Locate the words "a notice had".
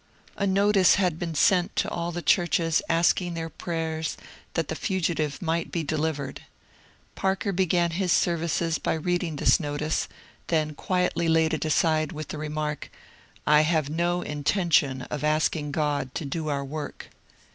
0.35-1.19